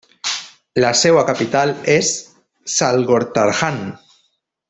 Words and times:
La 0.83 0.89
seva 1.01 1.25
capital 1.27 1.73
és 1.97 2.09
Salgótarján. 2.79 3.79